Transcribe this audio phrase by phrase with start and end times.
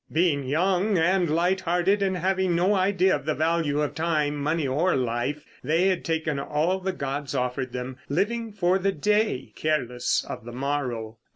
[0.11, 4.95] Being young and lighthearted and having no idea of the value of time, money or
[4.95, 10.43] life, they had taken all the gods offered them, living for the day, careless of
[10.43, 11.19] the morrow.